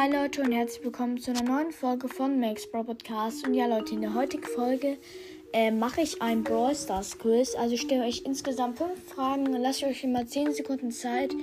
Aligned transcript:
Hi 0.00 0.10
Leute 0.10 0.40
und 0.40 0.52
herzlich 0.52 0.82
willkommen 0.82 1.18
zu 1.18 1.30
einer 1.30 1.42
neuen 1.42 1.72
Folge 1.72 2.08
von 2.08 2.40
Max 2.40 2.66
Bro 2.66 2.84
Podcast. 2.84 3.46
Und 3.46 3.52
ja 3.52 3.66
Leute, 3.66 3.92
in 3.92 4.00
der 4.00 4.14
heutigen 4.14 4.44
Folge 4.44 4.96
äh, 5.52 5.70
mache 5.70 6.00
ich 6.00 6.22
ein 6.22 6.42
Brawl 6.42 6.74
Stars 6.74 7.18
Quiz. 7.18 7.54
Also 7.54 7.74
ich 7.74 7.82
stelle 7.82 8.06
euch 8.06 8.22
insgesamt 8.24 8.78
fünf 8.78 8.98
Fragen 9.14 9.46
und 9.48 9.60
lasse 9.60 9.84
euch 9.84 10.02
immer 10.02 10.26
10 10.26 10.54
Sekunden 10.54 10.90
Zeit 10.90 11.34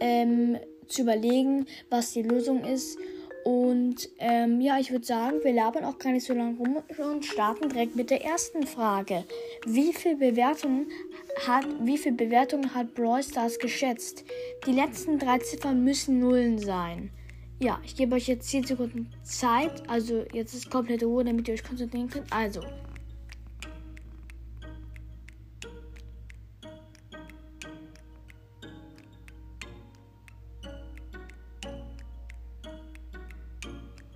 ähm, 0.00 0.56
zu 0.86 1.02
überlegen, 1.02 1.66
was 1.90 2.12
die 2.14 2.22
Lösung 2.22 2.64
ist. 2.64 2.98
Und 3.44 4.08
ähm, 4.18 4.62
ja, 4.62 4.78
ich 4.78 4.90
würde 4.90 5.04
sagen, 5.04 5.40
wir 5.42 5.52
labern 5.52 5.84
auch 5.84 5.98
gar 5.98 6.12
nicht 6.12 6.24
so 6.24 6.32
lange 6.32 6.56
rum 6.56 6.82
und 6.96 7.26
starten 7.26 7.68
direkt 7.68 7.96
mit 7.96 8.08
der 8.08 8.24
ersten 8.24 8.66
Frage. 8.66 9.24
Wie 9.66 9.92
viel 9.92 10.16
Bewertungen 10.16 10.86
hat, 11.46 11.66
wie 11.82 11.98
viel 11.98 12.12
Bewertungen 12.12 12.74
hat 12.74 12.94
Brawl 12.94 13.22
Stars 13.22 13.58
geschätzt? 13.58 14.24
Die 14.66 14.72
letzten 14.72 15.18
drei 15.18 15.36
Ziffern 15.36 15.84
müssen 15.84 16.18
Nullen 16.18 16.58
sein. 16.58 17.10
Ja, 17.64 17.80
ich 17.82 17.96
gebe 17.96 18.14
euch 18.16 18.28
jetzt 18.28 18.46
10 18.50 18.64
Sekunden 18.64 19.10
Zeit. 19.22 19.88
Also 19.88 20.26
jetzt 20.34 20.52
ist 20.52 20.70
komplette 20.70 21.06
Ruhe, 21.06 21.24
damit 21.24 21.48
ihr 21.48 21.54
euch 21.54 21.64
konzentrieren 21.64 22.10
könnt. 22.10 22.30
Also. 22.30 22.60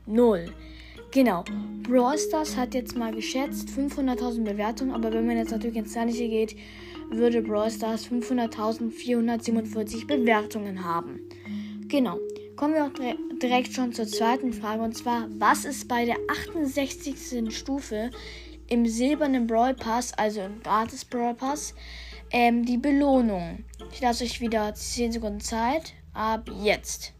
Null. 0.04 0.52
Genau. 1.10 1.42
Brawl 1.84 2.18
Stars 2.18 2.54
hat 2.54 2.74
jetzt 2.74 2.98
mal 2.98 3.14
geschätzt 3.14 3.70
500.000 3.70 4.44
Bewertungen, 4.44 4.90
aber 4.90 5.10
wenn 5.10 5.26
man 5.26 5.38
jetzt 5.38 5.52
natürlich 5.52 5.76
ins 5.76 5.94
Zeitliche 5.94 6.28
geht, 6.28 6.54
würde 7.10 7.40
Brawl 7.40 7.70
Stars 7.70 8.06
500.447 8.10 10.06
Bewertungen 10.06 10.84
haben. 10.84 11.20
Genau. 11.88 12.18
Kommen 12.58 12.74
wir 12.74 12.86
auch 12.86 13.38
direkt 13.40 13.72
schon 13.72 13.92
zur 13.92 14.08
zweiten 14.08 14.52
Frage 14.52 14.82
und 14.82 14.96
zwar, 14.96 15.28
was 15.38 15.64
ist 15.64 15.86
bei 15.86 16.04
der 16.04 16.16
68. 16.28 17.56
Stufe 17.56 18.10
im 18.66 18.84
silbernen 18.84 19.46
Brawl 19.46 19.74
Pass, 19.74 20.12
also 20.14 20.40
im 20.40 20.60
Gratis 20.60 21.04
Brawl 21.04 21.36
Pass, 21.36 21.72
ähm, 22.32 22.64
die 22.64 22.76
Belohnung? 22.76 23.64
Ich 23.92 24.00
lasse 24.00 24.24
euch 24.24 24.40
wieder 24.40 24.74
10 24.74 25.12
Sekunden 25.12 25.38
Zeit. 25.38 25.94
Ab 26.14 26.50
jetzt. 26.60 27.12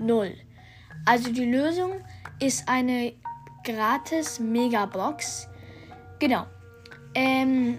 Null. 0.00 0.34
Also 1.04 1.30
die 1.30 1.44
Lösung 1.44 1.92
ist 2.40 2.66
eine 2.66 3.12
gratis 3.64 4.40
Megabox. 4.40 5.48
Genau. 6.18 6.46
Ähm, 7.14 7.78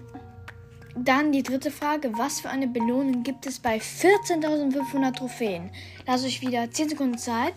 dann 0.96 1.32
die 1.32 1.42
dritte 1.42 1.70
Frage. 1.70 2.12
Was 2.16 2.40
für 2.40 2.50
eine 2.50 2.68
Belohnung 2.68 3.22
gibt 3.22 3.46
es 3.46 3.58
bei 3.58 3.78
14.500 3.78 5.16
Trophäen? 5.16 5.70
Lass 6.06 6.24
euch 6.24 6.40
wieder 6.40 6.70
10 6.70 6.90
Sekunden 6.90 7.18
Zeit. 7.18 7.54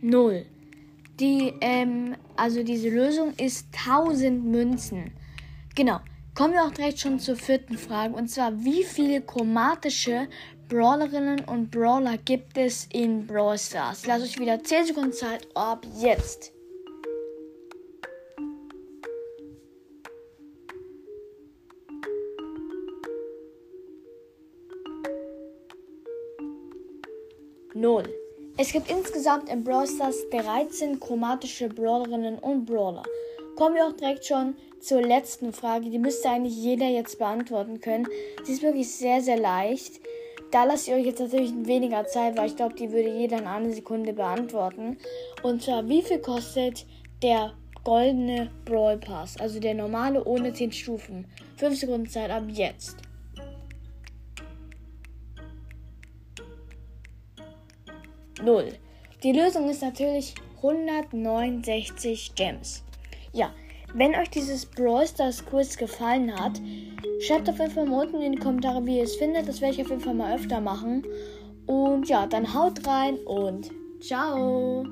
Null. 0.00 0.46
Die, 1.20 1.54
ähm, 1.60 2.16
also 2.36 2.62
diese 2.62 2.88
Lösung 2.88 3.34
ist 3.34 3.68
1000 3.72 4.44
Münzen. 4.44 5.12
Genau. 5.74 6.00
Kommen 6.34 6.54
wir 6.54 6.64
auch 6.64 6.70
direkt 6.70 6.98
schon 6.98 7.20
zur 7.20 7.36
vierten 7.36 7.76
Frage. 7.76 8.14
Und 8.14 8.28
zwar, 8.28 8.64
wie 8.64 8.84
viele 8.84 9.20
chromatische 9.20 10.28
Brawlerinnen 10.70 11.44
und 11.44 11.70
Brawler 11.70 12.16
gibt 12.16 12.56
es 12.56 12.88
in 12.90 13.26
Brawl 13.26 13.58
Stars? 13.58 14.00
Ich 14.00 14.06
lasse 14.06 14.24
euch 14.24 14.38
wieder 14.38 14.62
10 14.62 14.86
Sekunden 14.86 15.12
Zeit. 15.12 15.46
Ab 15.54 15.86
jetzt. 16.00 16.52
Null. 27.74 28.04
Es 28.56 28.72
gibt 28.72 28.90
insgesamt 28.90 29.50
in 29.50 29.64
Brawl 29.64 29.86
Stars 29.86 30.16
13 30.30 30.98
chromatische 30.98 31.68
Brawlerinnen 31.68 32.38
und 32.38 32.64
Brawler. 32.64 33.02
Kommen 33.56 33.74
wir 33.74 33.86
auch 33.86 33.92
direkt 33.92 34.24
schon 34.24 34.56
zur 34.80 35.02
letzten 35.02 35.52
Frage. 35.52 35.90
Die 35.90 35.98
müsste 35.98 36.30
eigentlich 36.30 36.56
jeder 36.56 36.86
jetzt 36.86 37.18
beantworten 37.18 37.80
können. 37.80 38.08
Sie 38.44 38.52
ist 38.52 38.62
wirklich 38.62 38.90
sehr, 38.90 39.20
sehr 39.20 39.38
leicht. 39.38 40.00
Da 40.50 40.64
lasse 40.64 40.90
ich 40.90 40.96
euch 40.96 41.06
jetzt 41.06 41.20
natürlich 41.20 41.52
weniger 41.66 42.06
Zeit, 42.06 42.36
weil 42.36 42.48
ich 42.48 42.56
glaube, 42.56 42.74
die 42.74 42.90
würde 42.92 43.10
jeder 43.10 43.38
in 43.38 43.46
einer 43.46 43.72
Sekunde 43.72 44.12
beantworten. 44.12 44.98
Und 45.42 45.62
zwar, 45.62 45.88
wie 45.88 46.02
viel 46.02 46.18
kostet 46.18 46.86
der 47.22 47.52
goldene 47.84 48.50
Brawl 48.64 48.98
Pass? 48.98 49.38
Also 49.38 49.60
der 49.60 49.74
normale 49.74 50.24
ohne 50.24 50.52
10 50.52 50.72
Stufen. 50.72 51.26
5 51.56 51.78
Sekunden 51.78 52.08
Zeit 52.08 52.30
ab 52.30 52.44
jetzt. 52.48 52.96
Null. 58.42 58.72
Die 59.22 59.32
Lösung 59.32 59.68
ist 59.68 59.82
natürlich 59.82 60.34
169 60.56 62.34
Gems. 62.34 62.82
Ja, 63.32 63.50
wenn 63.94 64.14
euch 64.14 64.30
dieses 64.30 64.66
Brawl 64.66 65.06
Stars 65.06 65.44
Quiz 65.44 65.76
gefallen 65.76 66.32
hat, 66.34 66.60
schreibt 67.20 67.48
auf 67.48 67.58
jeden 67.58 67.70
Fall 67.70 67.86
mal 67.86 68.06
unten 68.06 68.22
in 68.22 68.32
die 68.32 68.38
Kommentare, 68.38 68.84
wie 68.86 68.98
ihr 68.98 69.04
es 69.04 69.16
findet. 69.16 69.48
Das 69.48 69.60
werde 69.60 69.74
ich 69.74 69.82
auf 69.82 69.90
jeden 69.90 70.00
Fall 70.00 70.14
mal 70.14 70.34
öfter 70.34 70.60
machen. 70.60 71.02
Und 71.66 72.08
ja, 72.08 72.26
dann 72.26 72.54
haut 72.54 72.86
rein 72.86 73.18
und 73.26 73.70
ciao. 74.00 74.84